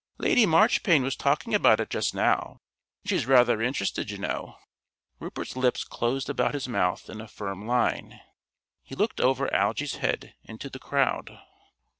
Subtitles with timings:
[0.17, 2.57] "Lady Marchpane was talking about it just now.
[3.05, 4.57] She's rather interested, you know."
[5.19, 8.19] Rupert's lips closed about his mouth in a firm line.
[8.81, 11.37] He looked over Algy's head into the crowd.